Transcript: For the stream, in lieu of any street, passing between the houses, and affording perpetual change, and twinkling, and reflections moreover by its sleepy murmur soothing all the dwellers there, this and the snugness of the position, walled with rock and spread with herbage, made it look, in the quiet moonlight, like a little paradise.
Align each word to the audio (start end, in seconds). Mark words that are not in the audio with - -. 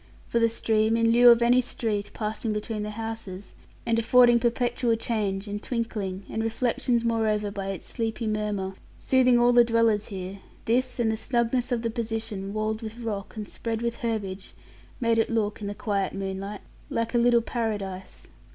For 0.27 0.39
the 0.39 0.49
stream, 0.49 0.97
in 0.97 1.11
lieu 1.11 1.29
of 1.29 1.43
any 1.43 1.61
street, 1.61 2.09
passing 2.15 2.53
between 2.53 2.81
the 2.81 2.89
houses, 2.89 3.53
and 3.85 3.99
affording 3.99 4.39
perpetual 4.39 4.95
change, 4.95 5.47
and 5.47 5.61
twinkling, 5.61 6.25
and 6.27 6.41
reflections 6.43 7.05
moreover 7.05 7.51
by 7.51 7.67
its 7.67 7.85
sleepy 7.85 8.25
murmur 8.25 8.73
soothing 8.97 9.37
all 9.39 9.53
the 9.53 9.63
dwellers 9.63 10.09
there, 10.09 10.39
this 10.65 10.99
and 10.99 11.11
the 11.11 11.15
snugness 11.17 11.71
of 11.71 11.83
the 11.83 11.91
position, 11.91 12.51
walled 12.51 12.81
with 12.81 12.97
rock 12.97 13.35
and 13.37 13.47
spread 13.47 13.83
with 13.83 13.97
herbage, 13.97 14.53
made 14.99 15.19
it 15.19 15.29
look, 15.29 15.61
in 15.61 15.67
the 15.67 15.75
quiet 15.75 16.13
moonlight, 16.13 16.61
like 16.89 17.13
a 17.13 17.19
little 17.19 17.43
paradise. 17.43 18.25